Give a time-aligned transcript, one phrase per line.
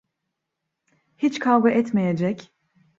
[1.17, 2.51] Hiç kavga etmeyecek…